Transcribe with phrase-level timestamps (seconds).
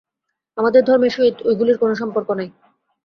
[0.57, 2.49] আমাদের ধর্মের সহিত ঐগুলির কোন সম্পর্ক নাই।